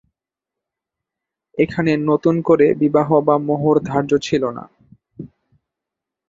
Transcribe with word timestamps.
এখানে 1.57 1.91
নতুন 2.09 2.35
করে 2.41 2.67
বিবাহ 2.73 3.09
বা 3.27 3.35
মোহর 3.47 3.75
ধার্য 3.83 4.11
ছিলোনা। 4.19 4.63